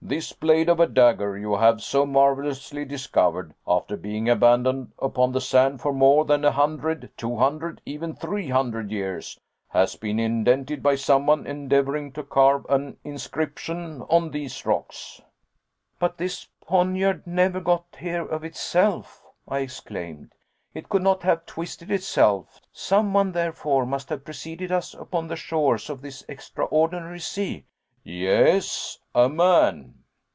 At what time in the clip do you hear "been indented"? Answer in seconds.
9.96-10.82